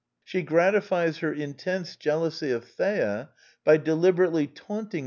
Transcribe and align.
She 0.23 0.41
gratifies 0.41 1.19
her 1.19 1.31
intense 1.31 1.95
jealousy 1.95 2.49
of 2.49 2.65
Thea 2.65 3.29
by 3.63 3.77
deliberately 3.77 4.47
taunting. 4.47 4.99